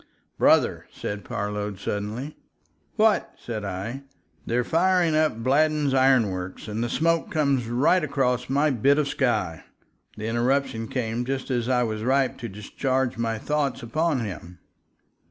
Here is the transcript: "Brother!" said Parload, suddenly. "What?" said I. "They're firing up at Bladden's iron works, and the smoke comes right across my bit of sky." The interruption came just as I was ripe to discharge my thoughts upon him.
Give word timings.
"Brother!" 0.39 0.87
said 0.91 1.23
Parload, 1.23 1.77
suddenly. 1.77 2.35
"What?" 2.95 3.35
said 3.37 3.63
I. 3.63 4.01
"They're 4.47 4.63
firing 4.63 5.15
up 5.15 5.33
at 5.33 5.43
Bladden's 5.43 5.93
iron 5.93 6.31
works, 6.31 6.67
and 6.67 6.83
the 6.83 6.89
smoke 6.89 7.29
comes 7.29 7.67
right 7.67 8.03
across 8.03 8.49
my 8.49 8.71
bit 8.71 8.97
of 8.97 9.07
sky." 9.07 9.63
The 10.17 10.25
interruption 10.25 10.87
came 10.87 11.23
just 11.23 11.51
as 11.51 11.69
I 11.69 11.83
was 11.83 12.01
ripe 12.01 12.39
to 12.39 12.49
discharge 12.49 13.19
my 13.19 13.37
thoughts 13.37 13.83
upon 13.83 14.21
him. 14.21 14.57